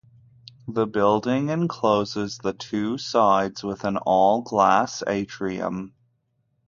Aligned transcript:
The 0.67 0.87
building 0.87 1.49
encloses 1.49 2.39
the 2.39 2.53
two 2.53 2.97
sides 2.97 3.63
with 3.63 3.83
an 3.83 3.97
all-glass 3.97 5.03
Atrium. 5.05 5.93